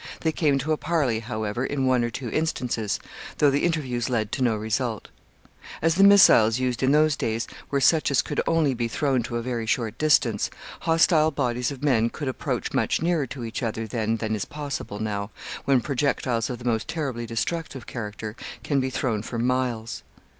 [0.21, 2.99] They came to a parley, however, in one or two instances,
[3.37, 5.09] though the interviews led to no result.
[5.79, 9.37] As the missiles used in those days were such as could only be thrown to
[9.37, 13.85] a very short distance, hostile bodies of men could approach much nearer to each other
[13.85, 15.29] then than is possible now,
[15.65, 20.01] when projectiles of the most terribly destructive character can be thrown for miles.